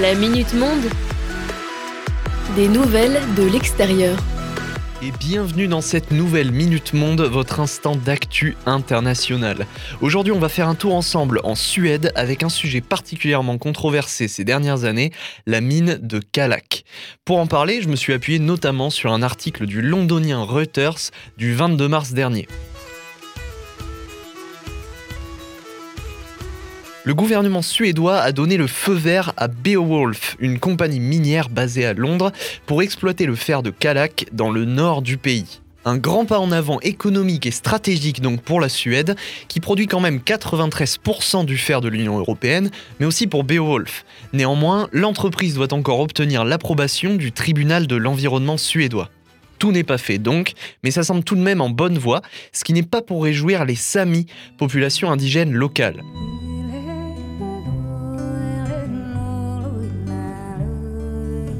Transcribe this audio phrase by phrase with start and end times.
[0.00, 0.84] La Minute Monde.
[2.56, 4.18] Des nouvelles de l'extérieur.
[5.02, 9.66] Et bienvenue dans cette nouvelle Minute Monde, votre instant d'actu international.
[10.00, 14.44] Aujourd'hui, on va faire un tour ensemble en Suède avec un sujet particulièrement controversé ces
[14.44, 15.12] dernières années,
[15.46, 16.84] la mine de Kalak.
[17.26, 21.52] Pour en parler, je me suis appuyé notamment sur un article du londonien Reuters du
[21.52, 22.48] 22 mars dernier.
[27.04, 31.94] Le gouvernement suédois a donné le feu vert à Beowulf, une compagnie minière basée à
[31.94, 32.30] Londres,
[32.64, 35.60] pour exploiter le fer de Kalak dans le nord du pays.
[35.84, 39.16] Un grand pas en avant économique et stratégique donc pour la Suède,
[39.48, 44.04] qui produit quand même 93% du fer de l'Union européenne, mais aussi pour Beowulf.
[44.32, 49.10] Néanmoins, l'entreprise doit encore obtenir l'approbation du tribunal de l'environnement suédois.
[49.58, 50.52] Tout n'est pas fait donc,
[50.84, 53.64] mais ça semble tout de même en bonne voie, ce qui n'est pas pour réjouir
[53.64, 54.26] les Samis,
[54.56, 56.00] population indigène locale.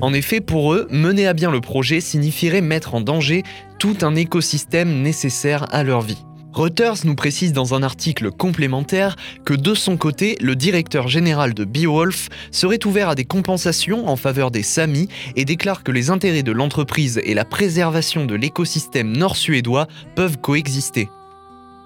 [0.00, 3.42] En effet, pour eux, mener à bien le projet signifierait mettre en danger
[3.78, 6.24] tout un écosystème nécessaire à leur vie.
[6.52, 11.64] Reuters nous précise dans un article complémentaire que de son côté, le directeur général de
[11.64, 16.42] Beowulf serait ouvert à des compensations en faveur des Samis et déclare que les intérêts
[16.42, 21.08] de l'entreprise et la préservation de l'écosystème nord-suédois peuvent coexister.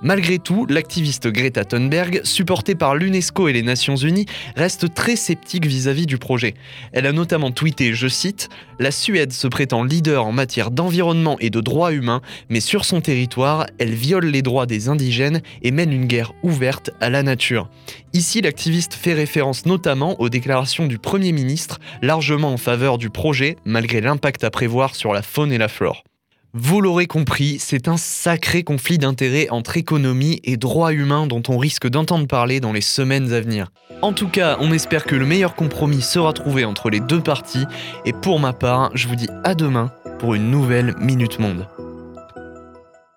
[0.05, 5.65] Malgré tout, l'activiste Greta Thunberg, supportée par l'UNESCO et les Nations Unies, reste très sceptique
[5.65, 6.53] vis-à-vis du projet.
[6.93, 11.49] Elle a notamment tweeté, je cite, La Suède se prétend leader en matière d'environnement et
[11.49, 15.91] de droits humains, mais sur son territoire, elle viole les droits des indigènes et mène
[15.91, 17.71] une guerre ouverte à la nature.
[18.13, 23.57] Ici, l'activiste fait référence notamment aux déclarations du Premier ministre, largement en faveur du projet,
[23.65, 26.05] malgré l'impact à prévoir sur la faune et la flore.
[26.57, 31.59] Vous l'aurez compris, c'est un sacré conflit d'intérêts entre économie et droits humains dont on
[31.59, 33.73] risque d'entendre parler dans les semaines à venir.
[34.03, 37.65] En tout cas, on espère que le meilleur compromis sera trouvé entre les deux parties,
[38.05, 41.67] et pour ma part, je vous dis à demain pour une nouvelle Minute Monde.